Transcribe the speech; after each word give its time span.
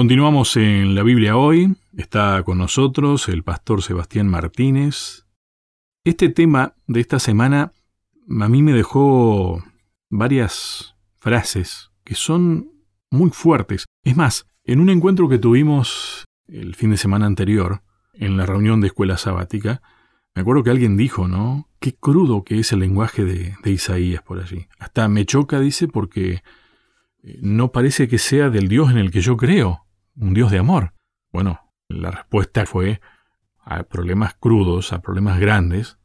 Continuamos 0.00 0.56
en 0.56 0.94
la 0.94 1.02
Biblia 1.02 1.36
hoy. 1.36 1.76
Está 1.94 2.42
con 2.42 2.56
nosotros 2.56 3.28
el 3.28 3.42
pastor 3.42 3.82
Sebastián 3.82 4.28
Martínez. 4.28 5.26
Este 6.04 6.30
tema 6.30 6.74
de 6.86 7.00
esta 7.00 7.18
semana 7.18 7.72
a 8.40 8.48
mí 8.48 8.62
me 8.62 8.72
dejó 8.72 9.62
varias 10.08 10.96
frases 11.18 11.90
que 12.02 12.14
son 12.14 12.70
muy 13.10 13.28
fuertes. 13.28 13.84
Es 14.02 14.16
más, 14.16 14.46
en 14.64 14.80
un 14.80 14.88
encuentro 14.88 15.28
que 15.28 15.36
tuvimos 15.36 16.24
el 16.48 16.74
fin 16.76 16.92
de 16.92 16.96
semana 16.96 17.26
anterior, 17.26 17.82
en 18.14 18.38
la 18.38 18.46
reunión 18.46 18.80
de 18.80 18.86
escuela 18.86 19.18
sabática, 19.18 19.82
me 20.34 20.40
acuerdo 20.40 20.64
que 20.64 20.70
alguien 20.70 20.96
dijo, 20.96 21.28
¿no? 21.28 21.68
Qué 21.78 21.94
crudo 21.94 22.42
que 22.42 22.58
es 22.58 22.72
el 22.72 22.78
lenguaje 22.78 23.26
de, 23.26 23.54
de 23.62 23.70
Isaías 23.70 24.22
por 24.22 24.40
allí. 24.40 24.66
Hasta 24.78 25.06
me 25.08 25.26
choca, 25.26 25.60
dice, 25.60 25.88
porque 25.88 26.42
eh, 27.22 27.38
no 27.42 27.70
parece 27.70 28.08
que 28.08 28.16
sea 28.16 28.48
del 28.48 28.68
Dios 28.68 28.90
en 28.90 28.96
el 28.96 29.10
que 29.10 29.20
yo 29.20 29.36
creo, 29.36 29.84
un 30.20 30.34
Dios 30.34 30.50
de 30.50 30.58
amor. 30.58 30.94
Bueno, 31.32 31.60
la 31.88 32.10
respuesta 32.10 32.66
fue 32.66 33.00
a 33.64 33.82
problemas 33.84 34.34
crudos, 34.34 34.92
a 34.92 35.00
problemas 35.00 35.40
grandes, 35.40 35.98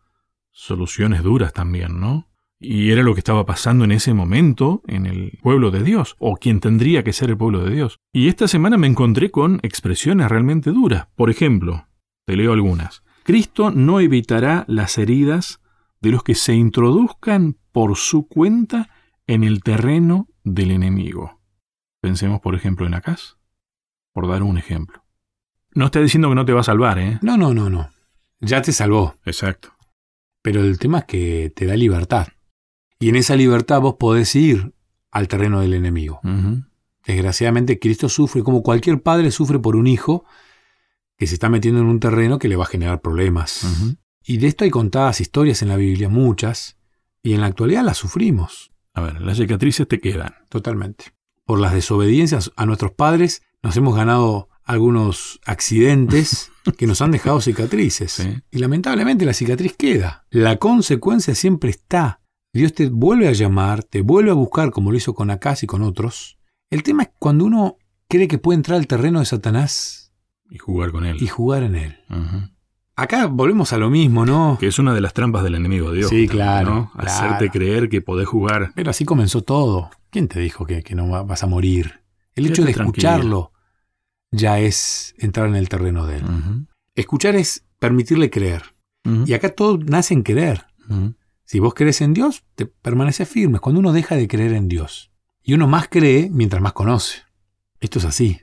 soluciones 0.52 1.24
duras 1.24 1.54
también, 1.54 2.00
¿no? 2.00 2.30
Y 2.60 2.92
era 2.92 3.04
lo 3.04 3.14
que 3.14 3.20
estaba 3.20 3.46
pasando 3.46 3.84
en 3.84 3.92
ese 3.92 4.14
momento 4.14 4.82
en 4.88 5.06
el 5.06 5.38
pueblo 5.44 5.72
de 5.72 5.84
Dios, 5.84 6.16
o 6.20 6.38
quien 6.38 6.62
tendría 6.62 7.04
que 7.04 7.14
ser 7.14 7.30
el 7.30 7.38
pueblo 7.38 7.64
de 7.64 7.76
Dios. 7.76 8.00
Y 8.14 8.30
esta 8.30 8.48
semana 8.48 8.78
me 8.78 8.88
encontré 8.88 9.30
con 9.30 9.60
expresiones 9.62 10.30
realmente 10.30 10.72
duras. 10.72 11.08
Por 11.16 11.30
ejemplo, 11.30 11.88
te 12.26 12.36
leo 12.36 12.54
algunas. 12.54 13.04
Cristo 13.24 13.72
no 13.72 14.00
evitará 14.00 14.66
las 14.68 14.98
heridas 14.98 15.62
de 16.00 16.12
los 16.12 16.24
que 16.24 16.36
se 16.36 16.54
introduzcan 16.54 17.58
por 17.72 17.98
su 17.98 18.28
cuenta 18.28 18.90
en 19.28 19.44
el 19.44 19.62
terreno 19.64 20.28
del 20.44 20.72
enemigo. 20.72 21.42
Pensemos, 22.02 22.40
por 22.40 22.56
ejemplo, 22.56 22.86
en 22.86 22.94
Acaz, 22.94 23.38
por 24.16 24.30
dar 24.30 24.44
un 24.44 24.58
ejemplo. 24.58 25.04
No 25.74 25.88
está 25.88 26.00
diciendo 26.00 26.30
que 26.30 26.36
no 26.36 26.46
te 26.46 26.54
va 26.54 26.62
a 26.62 26.64
salvar, 26.64 26.98
¿eh? 27.00 27.20
No, 27.22 27.36
no, 27.36 27.54
no, 27.54 27.70
no. 27.70 27.90
Ya 28.40 28.62
te 28.62 28.72
salvó. 28.72 29.16
Exacto. 29.26 29.74
Pero 30.42 30.62
el 30.62 30.80
tema 30.80 31.00
es 31.00 31.04
que 31.04 31.52
te 31.54 31.66
da 31.66 31.76
libertad. 31.76 32.30
Y 32.98 33.10
en 33.10 33.18
esa 33.18 33.36
libertad 33.36 33.82
vos 33.82 33.96
podés 34.00 34.34
ir 34.38 34.74
al 35.12 35.28
terreno 35.28 35.60
del 35.60 35.74
enemigo. 35.74 36.22
Desgraciadamente, 37.06 37.78
Cristo 37.78 38.08
sufre 38.08 38.42
como 38.42 38.64
cualquier 38.64 39.02
padre 39.02 39.32
sufre 39.32 39.60
por 39.60 39.76
un 39.76 39.86
hijo 39.86 40.24
que 41.18 41.28
se 41.28 41.34
está 41.34 41.50
metiendo 41.50 41.82
en 41.82 41.88
un 41.88 42.00
terreno 42.00 42.40
que 42.40 42.48
le 42.48 42.56
va 42.56 42.64
a 42.64 42.68
generar 42.68 43.02
problemas. 43.02 43.68
Y 44.24 44.38
de 44.38 44.48
esto 44.48 44.64
hay 44.64 44.70
contadas 44.70 45.20
historias 45.20 45.62
en 45.62 45.68
la 45.68 45.76
Biblia, 45.76 46.08
muchas, 46.08 46.78
y 47.22 47.34
en 47.34 47.42
la 47.42 47.48
actualidad 47.48 47.84
las 47.84 47.98
sufrimos. 47.98 48.72
A 48.94 49.02
ver, 49.02 49.20
las 49.20 49.38
cicatrices 49.38 49.90
te 49.90 50.00
quedan. 50.00 50.36
Totalmente. 50.48 51.12
Por 51.44 51.60
las 51.60 51.74
desobediencias 51.74 52.54
a 52.56 52.66
nuestros 52.66 52.94
padres 52.94 53.42
nos 53.66 53.76
hemos 53.78 53.96
ganado 53.96 54.48
algunos 54.64 55.40
accidentes 55.46 56.52
que 56.78 56.88
nos 56.88 57.02
han 57.02 57.12
dejado 57.12 57.42
cicatrices. 57.42 58.12
Sí. 58.14 58.42
Y 58.52 58.60
lamentablemente 58.60 59.26
la 59.26 59.34
cicatriz 59.34 59.76
queda. 59.78 60.26
La 60.30 60.58
consecuencia 60.58 61.36
siempre 61.36 61.70
está. 61.72 62.22
Dios 62.54 62.74
te 62.74 62.90
vuelve 62.90 63.28
a 63.28 63.34
llamar, 63.34 63.84
te 63.84 64.02
vuelve 64.02 64.32
a 64.32 64.36
buscar 64.36 64.72
como 64.72 64.92
lo 64.92 64.98
hizo 64.98 65.14
con 65.14 65.30
Acaz 65.30 65.64
y 65.64 65.68
con 65.68 65.82
otros. 65.82 66.38
El 66.70 66.84
tema 66.84 67.04
es 67.04 67.10
cuando 67.20 67.46
uno 67.46 67.78
cree 68.08 68.28
que 68.28 68.38
puede 68.38 68.56
entrar 68.58 68.78
al 68.80 68.88
terreno 68.88 69.20
de 69.20 69.26
Satanás 69.26 70.14
Y 70.50 70.58
jugar 70.58 70.92
con 70.92 71.06
él. 71.06 71.18
y 71.22 71.28
jugar 71.28 71.64
en 71.64 71.76
él. 71.76 71.98
Acá 72.96 73.26
volvemos 73.28 73.74
a 73.74 73.78
lo 73.78 73.90
mismo, 73.90 74.26
¿no? 74.26 74.58
Que 74.60 74.68
es 74.68 74.80
una 74.80 74.94
de 74.94 75.02
las 75.02 75.14
trampas 75.14 75.44
del 75.44 75.56
enemigo 75.56 75.92
de 75.92 75.98
Dios. 75.98 76.10
Sí, 76.10 76.28
claro, 76.30 76.70
¿no? 76.76 76.92
claro. 76.94 77.10
Hacerte 77.10 77.50
creer 77.50 77.90
que 77.90 78.02
podés 78.02 78.28
jugar. 78.28 78.72
Pero 78.74 78.90
así 78.90 79.04
comenzó 79.04 79.42
todo. 79.42 79.90
¿Quién 80.12 80.30
te 80.30 80.40
dijo 80.40 80.66
que, 80.66 80.82
que 80.82 80.96
no 80.96 81.10
va- 81.10 81.24
vas 81.24 81.44
a 81.44 81.48
morir? 81.48 82.06
El 82.36 82.46
hecho 82.46 82.64
de 82.64 82.72
escucharlo 82.72 83.52
ya 84.36 84.60
es 84.60 85.16
entrar 85.18 85.48
en 85.48 85.56
el 85.56 85.70
terreno 85.70 86.06
de 86.06 86.18
él. 86.18 86.26
Escuchar 86.96 87.36
es 87.36 87.66
permitirle 87.80 88.30
creer. 88.30 88.76
Y 89.26 89.34
acá 89.34 89.50
todo 89.50 89.78
nace 89.78 90.14
en 90.14 90.24
creer. 90.24 90.66
Si 91.44 91.60
vos 91.60 91.74
crees 91.74 92.02
en 92.02 92.14
Dios, 92.14 92.44
te 92.56 92.66
permaneces 92.66 93.30
firme. 93.30 93.60
Cuando 93.60 93.80
uno 93.80 93.94
deja 93.94 94.16
de 94.16 94.28
creer 94.28 94.54
en 94.54 94.68
Dios. 94.68 95.12
Y 95.44 95.54
uno 95.54 95.68
más 95.68 95.88
cree 95.90 96.30
mientras 96.32 96.62
más 96.62 96.74
conoce. 96.74 97.24
Esto 97.80 98.00
es 98.00 98.06
así. 98.06 98.42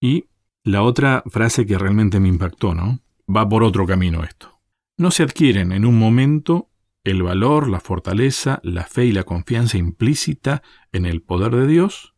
Y 0.00 0.26
la 0.62 0.82
otra 0.82 1.24
frase 1.26 1.66
que 1.66 1.78
realmente 1.78 2.20
me 2.20 2.28
impactó, 2.28 2.74
¿no? 2.74 3.00
Va 3.28 3.48
por 3.48 3.64
otro 3.64 3.86
camino 3.86 4.22
esto. 4.22 4.60
No 4.96 5.10
se 5.10 5.24
adquieren 5.24 5.72
en 5.72 5.84
un 5.84 5.98
momento 5.98 6.70
el 7.04 7.22
valor, 7.22 7.68
la 7.68 7.80
fortaleza, 7.80 8.60
la 8.62 8.84
fe 8.84 9.06
y 9.06 9.12
la 9.12 9.24
confianza 9.24 9.76
implícita 9.78 10.62
en 10.92 11.06
el 11.06 11.22
poder 11.22 11.54
de 11.54 11.66
Dios 11.66 12.14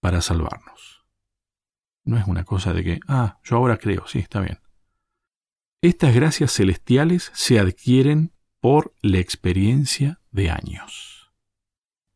para 0.00 0.20
salvarnos. 0.20 0.97
No 2.08 2.16
es 2.16 2.26
una 2.26 2.42
cosa 2.42 2.72
de 2.72 2.82
que, 2.82 3.00
ah, 3.06 3.38
yo 3.44 3.56
ahora 3.56 3.76
creo, 3.76 4.06
sí, 4.06 4.18
está 4.18 4.40
bien. 4.40 4.60
Estas 5.82 6.14
gracias 6.14 6.54
celestiales 6.54 7.30
se 7.34 7.58
adquieren 7.58 8.32
por 8.60 8.94
la 9.02 9.18
experiencia 9.18 10.18
de 10.30 10.48
años. 10.50 11.30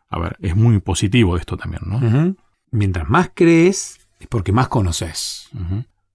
A 0.08 0.18
ver, 0.18 0.38
es 0.40 0.56
muy 0.56 0.80
positivo 0.80 1.36
esto 1.36 1.58
también, 1.58 1.82
¿no? 1.84 2.34
Mientras 2.70 3.06
más 3.10 3.32
crees, 3.34 4.00
es 4.18 4.26
porque 4.28 4.50
más 4.50 4.68
conoces. 4.68 5.50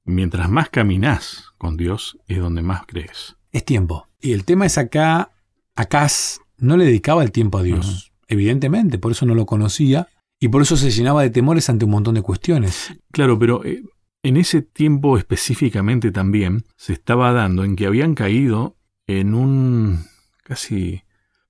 Mientras 0.04 0.50
más 0.50 0.70
caminás 0.70 1.52
con 1.60 1.78
Dios 1.78 2.18
es 2.28 2.40
donde 2.40 2.64
más 2.64 2.82
crees. 2.88 3.36
Es 3.52 3.64
tiempo. 3.64 4.08
Y 4.20 4.34
el 4.34 4.44
tema 4.44 4.66
es 4.66 4.80
acá, 4.80 5.30
Acaz 5.76 6.40
no 6.58 6.78
le 6.78 6.86
dedicaba 6.86 7.22
el 7.22 7.32
tiempo 7.32 7.60
a 7.60 7.64
Dios. 7.64 8.12
Evidentemente, 8.28 8.98
por 8.98 9.12
eso 9.12 9.28
no 9.28 9.36
lo 9.36 9.46
conocía 9.46 10.08
y 10.40 10.48
por 10.50 10.62
eso 10.62 10.78
se 10.78 10.92
llenaba 10.92 11.22
de 11.24 11.30
temores 11.30 11.70
ante 11.70 11.86
un 11.86 11.92
montón 11.92 12.16
de 12.16 12.22
cuestiones. 12.22 12.94
Claro, 13.12 13.38
pero 13.40 13.64
eh, 13.66 13.84
en 14.24 14.38
ese 14.38 14.62
tiempo 14.62 15.18
específicamente 15.18 16.12
también 16.12 16.64
se 16.76 16.94
estaba 16.94 17.32
dando 17.34 17.64
en 17.64 17.76
que 17.76 17.86
habían 17.88 18.14
caído 18.16 18.78
en 19.08 19.34
un 19.34 20.06
casi 20.44 21.02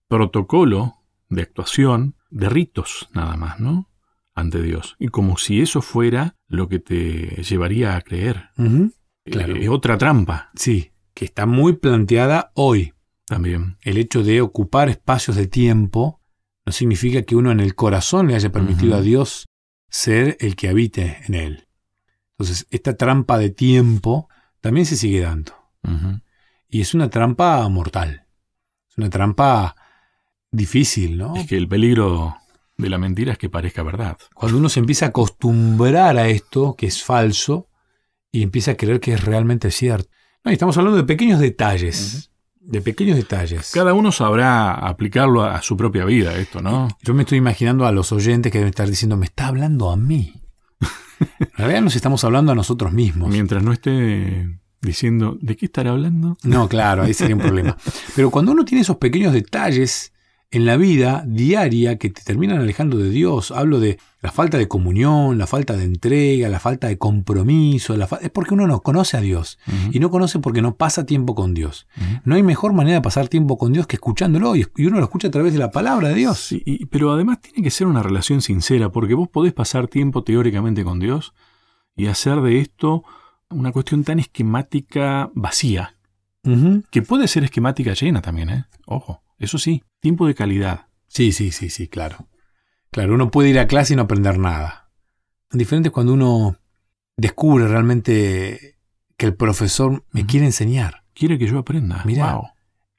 protocolo 0.08 0.96
de 1.30 1.42
actuación, 1.42 2.16
de 2.30 2.50
ritos 2.50 3.10
nada 3.14 3.36
más, 3.36 3.60
¿no? 3.60 3.90
Ante 4.36 4.62
Dios. 4.62 4.96
Y 5.00 5.08
como 5.08 5.38
si 5.38 5.62
eso 5.62 5.82
fuera 5.82 6.36
lo 6.48 6.70
que 6.70 6.80
te 6.80 7.42
llevaría 7.44 7.96
a 7.96 8.02
creer. 8.02 8.50
Ujú. 8.58 8.94
Claro. 9.26 9.56
Eh, 9.56 9.68
otra 9.68 9.98
trampa 9.98 10.52
Sí, 10.56 10.92
que 11.14 11.26
está 11.26 11.46
muy 11.46 11.74
planteada 11.74 12.52
hoy. 12.54 12.94
también. 13.26 13.78
El 13.82 13.98
hecho 13.98 14.24
de 14.24 14.40
ocupar 14.40 14.88
espacios 14.88 15.36
de 15.36 15.48
tiempo 15.48 16.17
no 16.68 16.74
significa 16.74 17.22
que 17.22 17.38
uno 17.38 17.50
en 17.54 17.62
el 17.62 17.76
corazón 17.76 18.28
le 18.28 18.36
haya 18.36 18.52
permitido 18.52 18.98
a 18.98 19.02
Dios 19.02 19.48
ser 19.90 20.36
el 20.42 20.58
que 20.58 20.68
habite 20.68 21.20
en 21.26 21.34
él. 21.34 21.68
Entonces, 22.32 22.68
esta 22.72 22.98
trampa 22.98 23.38
de 23.38 23.50
tiempo 23.52 24.28
también 24.60 24.86
se 24.86 24.98
sigue 24.98 25.22
dando. 25.22 25.54
Y 26.68 26.82
es 26.82 26.94
una 26.94 27.10
trampa 27.10 27.66
mortal. 27.70 28.26
Es 28.90 28.98
una 28.98 29.10
trampa 29.10 29.78
difícil, 30.52 31.18
¿no? 31.18 31.38
Es 31.38 31.48
que 31.48 31.56
el 31.56 31.70
peligro 31.70 32.36
de 32.76 32.90
la 32.90 32.98
mentira 32.98 33.32
es 33.32 33.38
que 33.38 33.50
parezca 33.50 33.82
verdad. 33.82 34.18
Cuando 34.34 34.58
uno 34.58 34.68
se 34.68 34.82
empieza 34.82 35.06
a 35.06 35.10
acostumbrar 35.10 36.18
a 36.18 36.28
esto, 36.28 36.76
que 36.78 36.88
es 36.88 37.02
falso, 37.02 37.70
y 38.30 38.44
empieza 38.44 38.72
a 38.72 38.76
creer 38.76 39.00
que 39.00 39.14
es 39.14 39.24
realmente 39.24 39.72
cierto. 39.72 40.10
No, 40.44 40.52
y 40.52 40.56
estamos 40.56 40.78
hablando 40.78 40.98
de 40.98 41.06
pequeños 41.06 41.40
detalles. 41.40 42.30
De 42.70 42.82
pequeños 42.82 43.16
detalles. 43.16 43.72
Cada 43.74 43.94
uno 43.94 44.12
sabrá 44.12 44.74
aplicarlo 44.74 45.44
a, 45.44 45.56
a 45.56 45.62
su 45.62 45.78
propia 45.78 46.04
vida, 46.04 46.36
esto, 46.36 46.62
¿no? 46.62 46.90
Yo 47.02 47.14
me 47.14 47.24
estoy 47.24 47.38
imaginando 47.38 47.86
a 47.86 47.94
los 47.94 48.12
oyentes 48.12 48.52
que 48.52 48.58
deben 48.58 48.72
estar 48.72 48.90
diciendo, 48.90 49.16
me 49.16 49.26
está 49.26 49.48
hablando 49.48 49.90
a 49.90 49.98
mí. 49.98 50.34
En 51.40 51.64
realidad 51.64 51.82
nos 51.82 51.96
estamos 51.96 52.24
hablando 52.24 52.52
a 52.52 52.56
nosotros 52.56 52.94
mismos. 52.94 53.30
Mientras 53.30 53.64
no 53.64 53.72
esté 53.72 54.60
diciendo, 54.82 55.38
¿de 55.42 55.56
qué 55.56 55.66
estará 55.66 55.92
hablando? 55.92 56.38
No, 56.44 56.70
claro, 56.70 57.04
ahí 57.04 57.14
sería 57.14 57.36
un 57.36 57.42
problema. 57.42 57.78
Pero 58.16 58.30
cuando 58.30 58.52
uno 58.52 58.66
tiene 58.66 58.82
esos 58.82 58.98
pequeños 58.98 59.34
detalles 59.34 60.14
en 60.50 60.66
la 60.66 60.78
vida 60.78 61.26
diaria 61.28 61.98
que 61.98 62.10
te 62.10 62.22
terminan 62.24 62.60
alejando 62.60 62.98
de 62.98 63.10
Dios, 63.10 63.52
hablo 63.52 63.82
de 63.82 64.00
la 64.22 64.32
falta 64.32 64.58
de 64.58 64.70
comunión, 64.70 65.38
la 65.38 65.46
falta 65.46 65.76
de 65.76 65.84
entrega, 65.84 66.48
la 66.48 66.60
falta 66.62 66.88
de 66.88 66.98
compromiso, 66.98 67.98
la 67.98 68.08
fa- 68.08 68.20
es 68.22 68.30
porque 68.30 68.54
uno 68.54 68.66
no 68.66 68.82
conoce 68.82 69.18
a 69.18 69.22
Dios. 69.22 69.60
Y 69.92 70.00
no 70.00 70.10
conoce 70.10 70.40
porque 70.40 70.62
no 70.62 70.76
pasa 70.78 71.06
tiempo 71.06 71.36
con 71.36 71.54
Dios. 71.54 71.86
No 72.24 72.36
hay 72.36 72.44
mejor 72.44 72.72
manera 72.72 72.96
de 72.96 73.02
pasar 73.02 73.28
tiempo 73.28 73.58
con 73.58 73.74
Dios 73.74 73.88
que 73.88 73.98
escuchándolo 73.98 74.56
y 74.56 74.66
y 74.78 74.86
uno 74.86 74.98
lo 75.00 75.04
escucha 75.04 75.28
a 75.28 75.32
través 75.32 75.52
de 75.52 75.60
la 75.60 75.72
palabra 75.72 76.08
de 76.10 76.16
Dios. 76.16 76.38
Sí, 76.40 76.64
y- 76.66 76.86
pero 76.86 77.12
además 77.12 77.42
tiene 77.42 77.62
que 77.62 77.70
ser 77.70 77.88
una 77.88 78.02
relación 78.02 78.42
sincera, 78.42 78.90
porque 78.90 79.16
vos 79.16 79.28
podés 79.28 79.52
pasar 79.54 79.88
tiempo 79.88 80.24
teóricamente 80.24 80.84
con 80.86 81.00
Dios 81.00 81.34
y 81.96 82.06
hacer 82.08 82.40
de 82.42 82.60
esto 82.62 83.04
una 83.50 83.72
cuestión 83.74 84.04
tan 84.06 84.20
esquemática 84.20 85.30
vacía, 85.36 85.96
que 86.90 87.02
puede 87.02 87.28
ser 87.28 87.44
esquemática 87.44 87.94
llena 87.94 88.22
también, 88.22 88.50
¿eh? 88.50 88.66
Ojo, 88.86 89.22
eso 89.40 89.58
sí, 89.58 89.84
tiempo 90.00 90.28
de 90.28 90.36
calidad. 90.36 90.88
Sí, 91.08 91.32
sí, 91.32 91.52
sí, 91.52 91.70
sí, 91.70 91.88
claro. 91.88 92.28
Claro, 92.92 93.16
uno 93.16 93.32
puede 93.32 93.50
ir 93.50 93.60
a 93.60 93.68
clase 93.68 93.94
y 93.94 93.96
no 93.96 94.04
aprender 94.04 94.38
nada. 94.38 94.90
Diferente 95.52 95.90
es 95.90 95.94
cuando 95.94 96.14
uno 96.14 96.58
descubre 97.16 97.68
realmente 97.68 98.78
que 99.18 99.26
el 99.26 99.36
profesor 99.36 100.06
me 100.12 100.26
quiere 100.26 100.46
enseñar. 100.46 101.04
Quiere 101.14 101.38
que 101.38 101.48
yo 101.48 101.58
aprenda. 101.58 102.04
Mirá. 102.06 102.36
Wow. 102.36 102.48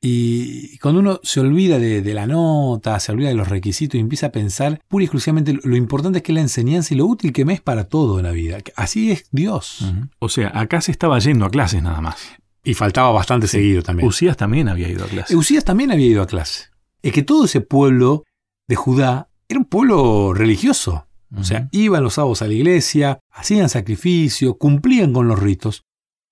Y 0.00 0.78
cuando 0.78 1.00
uno 1.00 1.20
se 1.24 1.40
olvida 1.40 1.78
de, 1.78 2.02
de, 2.02 2.14
la 2.14 2.26
nota, 2.26 3.00
se 3.00 3.10
olvida 3.10 3.28
de 3.28 3.34
los 3.34 3.48
requisitos 3.48 3.96
y 3.96 4.00
empieza 4.00 4.26
a 4.26 4.32
pensar 4.32 4.80
pura 4.86 5.02
y 5.02 5.06
exclusivamente 5.06 5.58
lo 5.60 5.74
importante 5.74 6.18
es 6.18 6.22
que 6.22 6.30
es 6.30 6.34
la 6.34 6.40
enseñanza 6.40 6.94
y 6.94 6.96
lo 6.96 7.06
útil 7.06 7.32
que 7.32 7.44
me 7.44 7.54
es 7.54 7.60
para 7.60 7.84
todo 7.84 8.18
en 8.18 8.26
la 8.26 8.32
vida. 8.32 8.58
Así 8.76 9.10
es 9.10 9.28
Dios. 9.32 9.80
Uh 9.80 9.84
-huh. 9.86 10.10
O 10.20 10.28
sea, 10.28 10.52
acá 10.54 10.80
se 10.80 10.92
estaba 10.92 11.18
yendo 11.18 11.44
a 11.44 11.50
clases 11.50 11.82
nada 11.82 12.00
más. 12.00 12.16
Y 12.64 12.74
faltaba 12.74 13.10
bastante 13.10 13.46
sí. 13.46 13.58
seguido 13.58 13.82
también. 13.82 14.08
Usías 14.08 14.36
también 14.36 14.68
había 14.68 14.88
ido 14.88 15.04
a 15.04 15.08
clase. 15.08 15.36
Usías 15.36 15.64
también 15.64 15.90
había 15.90 16.06
ido 16.06 16.22
a 16.22 16.26
clase. 16.26 16.66
Es 17.02 17.12
que 17.12 17.22
todo 17.22 17.44
ese 17.44 17.60
pueblo 17.60 18.24
de 18.66 18.76
Judá 18.76 19.28
era 19.48 19.58
un 19.58 19.64
pueblo 19.64 20.34
religioso. 20.34 21.06
Uh 21.30 21.36
-huh. 21.36 21.40
O 21.40 21.44
sea, 21.44 21.68
iban 21.72 22.02
los 22.02 22.14
sábados 22.14 22.42
a 22.42 22.46
la 22.46 22.54
iglesia, 22.54 23.20
hacían 23.30 23.68
sacrificio, 23.68 24.56
cumplían 24.58 25.12
con 25.12 25.28
los 25.28 25.38
ritos, 25.38 25.84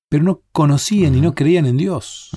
pero 0.09 0.25
no 0.25 0.43
conocían 0.53 1.13
uh 1.13 1.15
-huh. 1.15 1.19
y 1.19 1.23
no 1.23 1.35
creían 1.35 1.67
en 1.67 1.77
Dios. 1.77 2.31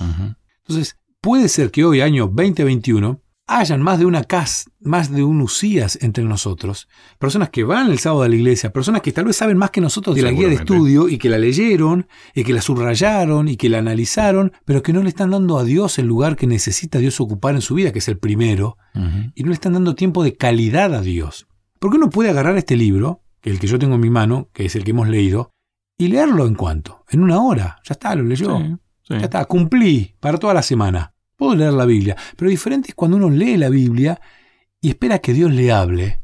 Entonces, 0.62 0.96
puede 1.20 1.48
ser 1.48 1.70
que 1.70 1.84
hoy, 1.84 2.00
año 2.00 2.26
2021, 2.26 3.20
hayan 3.50 3.82
más 3.82 3.98
de 3.98 4.06
una 4.06 4.24
casa, 4.24 4.70
más 4.80 5.10
de 5.10 5.24
un 5.24 5.40
Usías 5.40 5.98
entre 6.02 6.24
nosotros, 6.24 6.88
personas 7.18 7.50
que 7.50 7.64
van 7.64 7.90
el 7.90 7.98
sábado 7.98 8.22
a 8.22 8.28
la 8.28 8.36
iglesia, 8.36 8.72
personas 8.72 9.02
que 9.02 9.12
tal 9.12 9.24
vez 9.24 9.36
saben 9.36 9.58
más 9.58 9.70
que 9.70 9.80
nosotros 9.80 10.14
de 10.14 10.22
la 10.22 10.30
guía 10.30 10.48
de 10.48 10.54
estudio 10.54 11.08
y 11.08 11.18
que 11.18 11.28
la 11.28 11.38
leyeron, 11.38 12.06
y 12.34 12.44
que 12.44 12.52
la 12.52 12.62
subrayaron 12.62 13.48
y 13.48 13.56
que 13.56 13.68
la 13.68 13.78
analizaron, 13.78 14.52
pero 14.64 14.82
que 14.82 14.92
no 14.92 15.02
le 15.02 15.08
están 15.08 15.30
dando 15.30 15.58
a 15.58 15.64
Dios 15.64 15.98
el 15.98 16.06
lugar 16.06 16.36
que 16.36 16.46
necesita 16.46 16.98
Dios 16.98 17.20
ocupar 17.20 17.54
en 17.54 17.60
su 17.60 17.74
vida, 17.74 17.92
que 17.92 17.98
es 17.98 18.08
el 18.08 18.18
primero, 18.18 18.78
uh 18.94 18.98
-huh. 19.00 19.32
y 19.34 19.42
no 19.42 19.48
le 19.48 19.54
están 19.54 19.72
dando 19.72 19.94
tiempo 19.94 20.22
de 20.22 20.36
calidad 20.36 20.94
a 20.94 21.00
Dios. 21.00 21.48
Porque 21.80 21.96
uno 21.96 22.08
puede 22.10 22.30
agarrar 22.30 22.56
este 22.56 22.76
libro, 22.76 23.22
el 23.42 23.58
que 23.58 23.66
yo 23.66 23.78
tengo 23.78 23.96
en 23.96 24.00
mi 24.00 24.10
mano, 24.10 24.48
que 24.52 24.66
es 24.66 24.76
el 24.76 24.84
que 24.84 24.92
hemos 24.92 25.08
leído, 25.08 25.50
y 25.98 26.08
leerlo 26.08 26.46
en 26.46 26.54
cuanto, 26.54 27.04
en 27.10 27.22
una 27.22 27.42
hora, 27.42 27.80
ya 27.84 27.94
está, 27.94 28.14
lo 28.14 28.22
leyó. 28.22 28.58
Sí, 28.58 28.76
sí. 29.02 29.14
Ya 29.14 29.24
está, 29.24 29.44
cumplí 29.44 30.14
para 30.20 30.38
toda 30.38 30.54
la 30.54 30.62
semana. 30.62 31.14
Puedo 31.40 31.54
leer 31.54 31.72
la 31.72 31.86
Biblia, 31.86 32.18
pero 32.36 32.50
diferente 32.50 32.90
es 32.90 32.94
cuando 32.94 33.16
uno 33.16 33.30
lee 33.30 33.56
la 33.56 33.70
Biblia 33.70 34.20
y 34.78 34.90
espera 34.90 35.20
que 35.20 35.32
Dios 35.32 35.50
le 35.50 35.72
hable. 35.72 36.20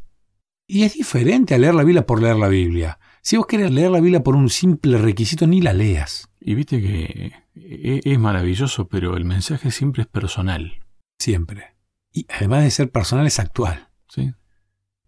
Y 0.66 0.82
es 0.82 0.92
diferente 0.92 1.54
a 1.54 1.58
leer 1.58 1.74
la 1.74 1.84
Biblia 1.84 2.04
por 2.04 2.20
leer 2.20 2.36
la 2.36 2.48
Biblia. 2.48 2.98
Si 3.22 3.38
vos 3.38 3.46
querés 3.46 3.70
leer 3.70 3.90
la 3.90 4.00
Biblia 4.00 4.22
por 4.22 4.36
un 4.36 4.50
simple 4.50 4.98
requisito, 4.98 5.46
ni 5.46 5.62
la 5.62 5.72
leas. 5.72 6.28
Y 6.38 6.54
viste 6.54 6.82
que 6.82 7.32
e-, 7.54 8.00
es 8.04 8.18
maravilloso, 8.18 8.88
pero 8.88 9.16
el 9.16 9.24
mensaje 9.24 9.70
siempre 9.70 10.02
es 10.02 10.06
personal. 10.06 10.84
Siempre. 11.18 11.76
Y 12.12 12.26
además 12.28 12.64
de 12.64 12.70
ser 12.70 12.90
personal, 12.90 13.26
es 13.26 13.38
actual. 13.38 13.88
Sí. 14.10 14.34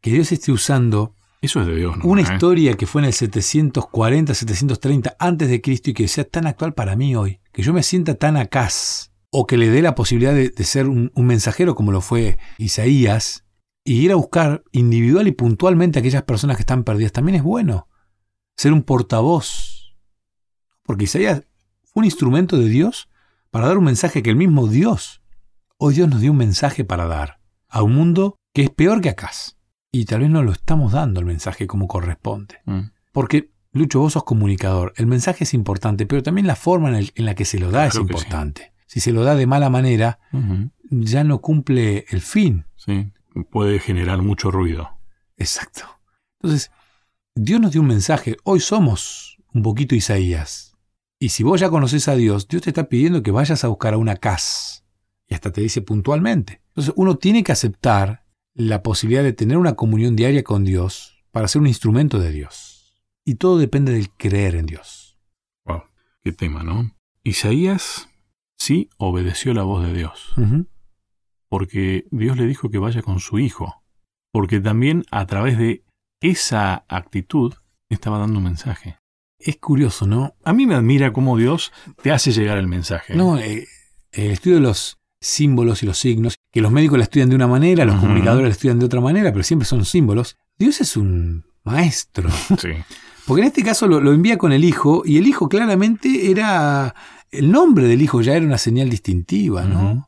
Que 0.00 0.10
Dios 0.10 0.32
esté 0.32 0.52
usando 0.52 1.14
eso 1.42 1.60
es 1.60 1.66
de 1.66 1.76
Dios, 1.76 1.98
¿no? 1.98 2.06
Una 2.06 2.22
¿eh? 2.22 2.32
historia 2.32 2.78
que 2.78 2.86
fue 2.86 3.02
en 3.02 3.08
el 3.08 3.12
740, 3.12 4.32
730 4.32 5.16
antes 5.18 5.50
de 5.50 5.60
Cristo 5.60 5.90
y 5.90 5.92
que 5.92 6.08
sea 6.08 6.24
tan 6.24 6.46
actual 6.46 6.72
para 6.72 6.96
mí 6.96 7.14
hoy, 7.14 7.40
que 7.52 7.62
yo 7.62 7.74
me 7.74 7.82
sienta 7.82 8.14
tan 8.14 8.38
acás 8.38 9.07
o 9.30 9.46
que 9.46 9.56
le 9.56 9.68
dé 9.68 9.82
la 9.82 9.94
posibilidad 9.94 10.34
de, 10.34 10.50
de 10.50 10.64
ser 10.64 10.88
un, 10.88 11.12
un, 11.14 11.26
mensajero 11.26 11.74
como 11.74 11.92
lo 11.92 12.00
fue 12.00 12.38
Isaías 12.56 13.44
y 13.84 14.00
ir 14.00 14.12
a 14.12 14.16
buscar 14.16 14.64
individual 14.72 15.28
y 15.28 15.32
puntualmente 15.32 15.98
a 15.98 16.00
aquellas 16.00 16.22
personas 16.22 16.56
que 16.56 16.62
están 16.62 16.84
perdidas, 16.84 17.12
también 17.12 17.36
es 17.36 17.42
bueno. 17.42 17.88
Ser 18.56 18.72
un 18.72 18.82
portavoz. 18.82 19.96
Porque 20.82 21.04
Isaías 21.04 21.44
fue 21.84 22.00
un 22.00 22.04
instrumento 22.04 22.58
de 22.58 22.68
Dios 22.68 23.08
para 23.50 23.66
dar 23.66 23.78
un 23.78 23.84
mensaje 23.84 24.22
que 24.22 24.30
el 24.30 24.36
mismo 24.36 24.68
Dios, 24.68 25.22
hoy 25.78 25.94
Dios 25.94 26.08
nos 26.08 26.20
dio 26.20 26.32
un 26.32 26.38
mensaje 26.38 26.84
para 26.84 27.06
dar 27.06 27.40
a 27.68 27.82
un 27.82 27.94
mundo 27.94 28.36
que 28.52 28.62
es 28.62 28.70
peor 28.70 29.00
que 29.00 29.10
acá. 29.10 29.30
Y 29.90 30.04
tal 30.04 30.20
vez 30.20 30.30
no 30.30 30.42
lo 30.42 30.52
estamos 30.52 30.92
dando 30.92 31.20
el 31.20 31.26
mensaje 31.26 31.66
como 31.66 31.88
corresponde. 31.88 32.56
Mm. 32.66 32.90
Porque 33.12 33.52
Lucho, 33.72 34.00
vos 34.00 34.14
sos 34.14 34.24
comunicador. 34.24 34.92
El 34.96 35.06
mensaje 35.06 35.44
es 35.44 35.54
importante, 35.54 36.06
pero 36.06 36.22
también 36.22 36.46
la 36.46 36.56
forma 36.56 36.88
en, 36.88 36.94
el, 36.94 37.12
en 37.14 37.26
la 37.26 37.34
que 37.34 37.44
se 37.44 37.58
lo 37.58 37.66
da 37.66 37.88
claro 37.88 37.90
es 37.90 37.96
importante. 37.96 38.62
Sí 38.62 38.77
si 38.88 39.00
se 39.00 39.12
lo 39.12 39.22
da 39.22 39.36
de 39.36 39.46
mala 39.46 39.68
manera, 39.68 40.18
uh 40.32 40.38
-huh. 40.38 40.70
ya 40.90 41.22
no 41.22 41.40
cumple 41.40 42.06
el 42.08 42.22
fin. 42.22 42.64
Sí, 42.74 43.12
puede 43.50 43.78
generar 43.78 44.22
mucho 44.22 44.50
ruido. 44.50 44.98
Exacto. 45.36 45.82
Entonces, 46.40 46.72
Dios 47.34 47.60
nos 47.60 47.72
dio 47.72 47.82
un 47.82 47.86
mensaje. 47.86 48.36
Hoy 48.44 48.60
somos 48.60 49.36
un 49.52 49.62
poquito 49.62 49.94
Isaías. 49.94 50.74
Y 51.20 51.28
si 51.28 51.42
vos 51.42 51.60
ya 51.60 51.68
conoces 51.68 52.08
a 52.08 52.16
Dios, 52.16 52.48
Dios 52.48 52.62
te 52.62 52.70
está 52.70 52.88
pidiendo 52.88 53.22
que 53.22 53.30
vayas 53.30 53.62
a 53.62 53.68
buscar 53.68 53.92
a 53.92 53.98
una 53.98 54.16
casa. 54.16 54.84
Y 55.28 55.34
hasta 55.34 55.52
te 55.52 55.60
dice 55.60 55.82
puntualmente. 55.82 56.62
Entonces, 56.68 56.94
uno 56.96 57.18
tiene 57.18 57.44
que 57.44 57.52
aceptar 57.52 58.24
la 58.54 58.82
posibilidad 58.82 59.22
de 59.22 59.34
tener 59.34 59.58
una 59.58 59.74
comunión 59.74 60.16
diaria 60.16 60.42
con 60.42 60.64
Dios 60.64 61.22
para 61.30 61.46
ser 61.46 61.60
un 61.60 61.68
instrumento 61.68 62.18
de 62.18 62.32
Dios. 62.32 63.04
Y 63.22 63.34
todo 63.34 63.58
depende 63.58 63.92
del 63.92 64.10
creer 64.10 64.54
en 64.54 64.64
Dios. 64.64 65.18
Wow, 65.66 65.82
qué 66.22 66.32
tema, 66.32 66.62
¿no? 66.62 66.90
Isaías 67.22 68.08
sí 68.58 68.90
obedeció 68.98 69.54
la 69.54 69.62
voz 69.62 69.86
de 69.86 69.94
Dios. 69.94 70.32
Uh 70.36 70.40
-huh. 70.40 70.66
Porque 71.48 72.04
Dios 72.10 72.36
le 72.36 72.46
dijo 72.46 72.70
que 72.70 72.78
vaya 72.78 73.02
con 73.02 73.20
su 73.20 73.38
hijo. 73.38 73.82
Porque 74.32 74.60
también 74.60 75.04
a 75.10 75.26
través 75.26 75.56
de 75.56 75.82
esa 76.20 76.84
actitud 76.88 77.54
estaba 77.88 78.18
dando 78.18 78.38
un 78.38 78.44
mensaje. 78.44 78.98
Es 79.38 79.56
curioso, 79.56 80.06
¿no? 80.06 80.34
A 80.44 80.52
mí 80.52 80.66
me 80.66 80.74
admira 80.74 81.12
cómo 81.12 81.36
Dios 81.36 81.72
te 82.02 82.10
hace 82.10 82.32
llegar 82.32 82.58
el 82.58 82.66
mensaje. 82.66 83.14
No, 83.14 83.38
eh, 83.38 83.66
el 84.12 84.32
estudio 84.32 84.56
de 84.56 84.62
los 84.62 84.98
símbolos 85.20 85.82
y 85.82 85.86
los 85.86 85.98
signos, 85.98 86.34
que 86.52 86.60
los 86.60 86.72
médicos 86.72 86.98
la 86.98 87.04
estudian 87.04 87.28
de 87.30 87.36
una 87.36 87.46
manera, 87.46 87.84
los 87.84 87.94
uh 87.94 87.98
-huh. 87.98 88.02
comunicadores 88.02 88.48
la 88.48 88.52
estudian 88.52 88.78
de 88.78 88.86
otra 88.86 89.00
manera, 89.00 89.32
pero 89.32 89.42
siempre 89.44 89.66
son 89.66 89.84
símbolos. 89.84 90.36
Dios 90.58 90.80
es 90.80 90.96
un 90.96 91.44
maestro. 91.64 92.28
Sí. 92.58 92.70
Porque 93.26 93.42
en 93.42 93.48
este 93.48 93.62
caso 93.62 93.86
lo, 93.86 94.00
lo 94.00 94.12
envía 94.12 94.38
con 94.38 94.52
el 94.52 94.64
hijo, 94.64 95.02
y 95.04 95.18
el 95.18 95.26
hijo 95.26 95.48
claramente 95.48 96.30
era 96.30 96.94
el 97.30 97.50
nombre 97.50 97.86
del 97.86 98.02
hijo 98.02 98.20
ya 98.20 98.34
era 98.34 98.46
una 98.46 98.58
señal 98.58 98.88
distintiva, 98.88 99.64
¿no? 99.64 99.80
Uh 99.80 99.94
-huh. 99.94 100.06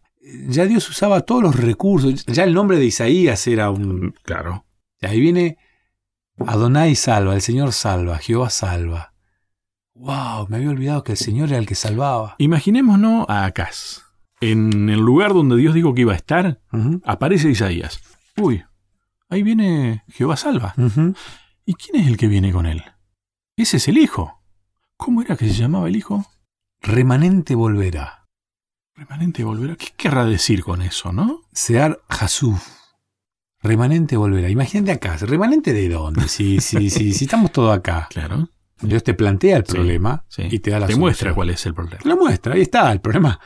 Ya 0.49 0.67
Dios 0.67 0.89
usaba 0.89 1.23
todos 1.23 1.43
los 1.43 1.57
recursos, 1.57 2.25
ya 2.27 2.45
el 2.45 2.55
nombre 2.55 2.79
de 2.79 2.85
Isaías 2.85 3.47
era 3.47 3.71
un... 3.71 4.15
Claro. 4.23 4.65
Y 5.01 5.07
ahí 5.07 5.21
viene 5.21 5.59
Adonai 6.47 6.95
salva, 6.95 7.35
el 7.35 7.43
Señor 7.43 7.73
salva, 7.73 8.19
Jehová 8.19 8.51
salva. 8.51 9.15
¡Wow! 9.95 10.47
Me 10.49 10.57
había 10.57 10.71
olvidado 10.71 11.03
que 11.05 11.13
el 11.13 11.19
Señor 11.19 11.49
era 11.49 11.59
el 11.59 11.67
que 11.67 11.75
salvaba. 11.75 12.37
Imaginémonos 12.39 13.27
a 13.29 13.45
Acaz. 13.45 14.03
En 14.41 14.89
el 14.89 15.01
lugar 15.01 15.35
donde 15.35 15.57
Dios 15.57 15.75
dijo 15.75 15.95
que 15.95 16.03
iba 16.03 16.13
a 16.13 16.17
estar, 16.17 16.61
uh 16.73 16.77
-huh. 16.77 17.03
aparece 17.05 17.51
Isaías. 17.51 18.01
Uy, 18.37 18.63
ahí 19.29 19.43
viene 19.43 20.05
Jehová 20.09 20.37
salva. 20.37 20.75
Uh 20.79 20.83
-huh. 20.83 21.17
¿Y 21.67 21.75
quién 21.75 22.03
es 22.03 22.09
el 22.09 22.17
que 22.17 22.29
viene 22.29 22.53
con 22.53 22.67
él? 22.67 22.83
Ese 23.57 23.77
es 23.77 23.89
el 23.89 23.99
hijo. 23.99 24.43
¿Cómo 24.97 25.21
era 25.23 25.37
que 25.37 25.47
se 25.47 25.55
llamaba 25.55 25.89
el 25.89 25.97
hijo? 25.97 26.25
Remanente 26.83 27.55
volverá. 27.55 28.29
Remanente 28.95 29.45
volverá. 29.45 29.77
¿Qué 29.77 29.89
querrá 29.97 30.25
decir 30.25 30.63
con 30.63 30.83
eso, 30.83 31.13
no? 31.13 31.43
Sear 31.53 32.01
Jasuf. 32.09 32.63
Remanente 33.63 34.17
volverá. 34.17 34.49
Imagínate 34.49 34.93
acá. 34.93 35.17
¿Remanente 35.19 35.73
de 35.73 35.89
dónde? 35.89 36.29
Si, 36.29 36.61
si, 36.61 36.91
si, 36.91 37.13
si 37.13 37.25
estamos 37.25 37.53
todos 37.53 37.77
acá. 37.77 38.09
Claro. 38.11 38.49
Dios 38.83 39.03
te 39.05 39.13
plantea 39.13 39.59
el 39.59 39.65
problema 39.65 40.25
sí, 40.29 40.43
sí. 40.49 40.57
y 40.57 40.59
te 40.61 40.71
da 40.71 40.81
la 40.81 40.87
Te 40.87 40.93
solución. 40.95 41.01
muestra 41.01 41.35
cuál 41.35 41.51
es 41.51 41.67
el 41.67 41.75
problema. 41.75 41.99
Te 42.03 42.09
lo 42.09 42.17
muestra. 42.17 42.55
Ahí 42.55 42.63
está. 42.63 42.91
El 42.93 43.01
problema 43.01 43.39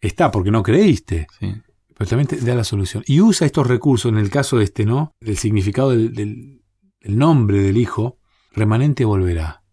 está 0.00 0.30
porque 0.30 0.52
no 0.52 0.62
creíste. 0.62 1.26
Sí. 1.40 1.52
Pero 1.96 2.08
también 2.10 2.28
te 2.28 2.36
da 2.36 2.54
la 2.54 2.62
solución. 2.62 3.02
Y 3.06 3.20
usa 3.20 3.44
estos 3.46 3.66
recursos, 3.66 4.12
en 4.12 4.18
el 4.18 4.30
caso 4.30 4.58
de 4.58 4.64
este, 4.64 4.84
¿no? 4.86 5.16
Del 5.20 5.36
significado 5.36 5.90
del, 5.90 6.12
del, 6.14 6.62
del 7.00 7.18
nombre 7.18 7.58
del 7.58 7.76
hijo. 7.76 8.18
Remanente 8.52 9.04
volverá. 9.04 9.64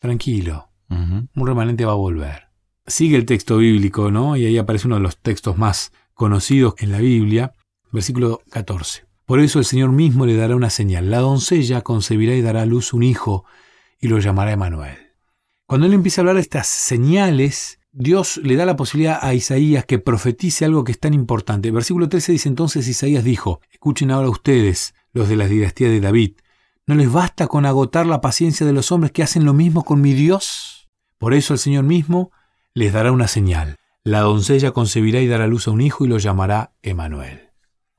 Tranquilo. 0.00 0.70
Uh 0.90 0.94
-huh. 0.96 1.28
Un 1.34 1.46
remanente 1.46 1.84
va 1.84 1.92
a 1.92 1.96
volver 1.96 2.47
sigue 2.88 3.16
el 3.16 3.26
texto 3.26 3.58
bíblico, 3.58 4.10
¿no? 4.10 4.36
Y 4.36 4.46
ahí 4.46 4.58
aparece 4.58 4.86
uno 4.86 4.96
de 4.96 5.02
los 5.02 5.18
textos 5.18 5.56
más 5.58 5.92
conocidos 6.14 6.74
en 6.78 6.92
la 6.92 6.98
Biblia, 6.98 7.52
versículo 7.92 8.42
14. 8.50 9.06
Por 9.24 9.40
eso 9.40 9.58
el 9.58 9.64
Señor 9.64 9.92
mismo 9.92 10.26
le 10.26 10.36
dará 10.36 10.56
una 10.56 10.70
señal. 10.70 11.10
La 11.10 11.18
doncella 11.18 11.82
concebirá 11.82 12.34
y 12.34 12.42
dará 12.42 12.62
a 12.62 12.66
luz 12.66 12.92
un 12.92 13.02
hijo 13.02 13.44
y 14.00 14.08
lo 14.08 14.18
llamará 14.18 14.52
Emanuel. 14.52 14.96
Cuando 15.66 15.86
él 15.86 15.92
empieza 15.92 16.20
a 16.20 16.22
hablar 16.22 16.36
de 16.36 16.40
estas 16.40 16.66
señales, 16.66 17.78
Dios 17.92 18.38
le 18.38 18.56
da 18.56 18.64
la 18.64 18.76
posibilidad 18.76 19.18
a 19.20 19.34
Isaías 19.34 19.84
que 19.84 19.98
profetice 19.98 20.64
algo 20.64 20.84
que 20.84 20.92
es 20.92 21.00
tan 21.00 21.14
importante. 21.14 21.70
Versículo 21.70 22.08
13 22.08 22.32
dice 22.32 22.48
entonces 22.48 22.88
Isaías 22.88 23.22
dijo, 23.22 23.60
escuchen 23.70 24.10
ahora 24.10 24.30
ustedes, 24.30 24.94
los 25.12 25.28
de 25.28 25.36
la 25.36 25.46
dinastía 25.46 25.88
de 25.88 26.00
David, 26.00 26.36
¿no 26.86 26.94
les 26.94 27.12
basta 27.12 27.48
con 27.48 27.66
agotar 27.66 28.06
la 28.06 28.20
paciencia 28.20 28.64
de 28.64 28.72
los 28.72 28.92
hombres 28.92 29.12
que 29.12 29.22
hacen 29.22 29.44
lo 29.44 29.52
mismo 29.52 29.84
con 29.84 30.00
mi 30.00 30.14
Dios? 30.14 30.88
Por 31.18 31.34
eso 31.34 31.52
el 31.52 31.58
Señor 31.58 31.84
mismo 31.84 32.30
les 32.74 32.92
dará 32.92 33.12
una 33.12 33.28
señal. 33.28 33.76
La 34.04 34.20
doncella 34.20 34.70
concebirá 34.70 35.20
y 35.20 35.26
dará 35.26 35.46
luz 35.46 35.68
a 35.68 35.70
un 35.70 35.80
hijo 35.80 36.04
y 36.04 36.08
lo 36.08 36.18
llamará 36.18 36.72
Emanuel. 36.82 37.50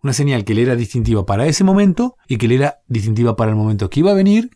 Una 0.01 0.13
señal 0.13 0.45
que 0.45 0.53
le 0.53 0.61
era 0.61 0.75
distintiva 0.75 1.25
para 1.25 1.45
ese 1.45 1.63
momento 1.63 2.15
y 2.27 2.38
que 2.38 2.47
le 2.47 2.55
era 2.55 2.79
distintiva 2.88 3.35
para 3.35 3.51
el 3.51 3.57
momento 3.57 3.89
que 3.89 3.99
iba 3.99 4.11
a 4.11 4.15
venir 4.15 4.51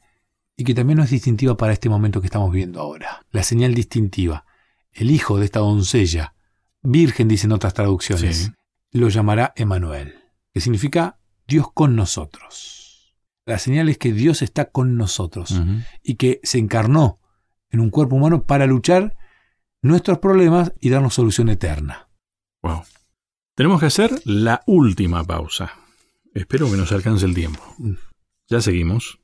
y 0.56 0.64
que 0.64 0.74
también 0.74 0.98
no 0.98 1.04
es 1.04 1.10
distintiva 1.10 1.58
para 1.58 1.74
este 1.74 1.90
momento 1.90 2.22
que 2.22 2.28
estamos 2.28 2.52
viendo 2.52 2.80
ahora. 2.80 3.26
La 3.32 3.44
señal 3.44 3.74
distintiva. 3.74 4.46
El 4.92 5.12
hijo 5.12 5.40
de 5.40 5.46
esta 5.46 5.60
doncella, 5.60 6.36
virgen 6.82 7.28
dicen 7.28 7.52
otras 7.52 7.74
traducciones, 7.74 8.38
sí. 8.38 8.52
lo 8.92 9.10
llamará 9.10 9.54
Emanuel, 9.56 10.16
que 10.54 10.62
significa 10.62 11.20
Dios 11.48 11.68
con 11.74 11.96
nosotros. 11.96 13.16
La 13.46 13.58
señal 13.60 13.90
es 13.90 13.98
que 13.98 14.14
Dios 14.14 14.42
está 14.42 14.70
con 14.70 14.96
nosotros 14.96 15.52
uh 15.52 15.56
-huh. 15.56 15.86
y 16.02 16.16
que 16.16 16.40
se 16.44 16.60
encarnó 16.60 17.20
en 17.70 17.82
un 17.82 17.90
cuerpo 17.90 18.16
humano 18.16 18.46
para 18.46 18.68
luchar 18.68 19.18
nuestros 19.84 20.18
problemas 20.18 20.74
y 20.80 20.90
darnos 20.90 21.14
solución 21.14 21.50
eterna. 21.50 22.10
Wow. 22.64 22.84
Tenemos 23.56 23.80
que 23.80 23.86
hacer 23.86 24.12
la 24.26 24.64
última 24.66 25.24
pausa. 25.24 25.74
Espero 26.34 26.72
que 26.72 26.78
nos 26.78 26.92
alcance 26.92 27.26
el 27.26 27.36
tiempo. 27.36 27.62
Ya 28.50 28.62
seguimos. 28.62 29.20